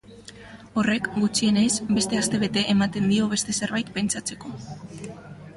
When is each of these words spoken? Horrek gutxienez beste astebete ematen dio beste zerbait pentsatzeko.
Horrek 0.81 1.09
gutxienez 1.17 1.67
beste 1.99 2.19
astebete 2.21 2.65
ematen 2.75 3.07
dio 3.13 3.31
beste 3.35 3.57
zerbait 3.59 3.93
pentsatzeko. 3.99 4.57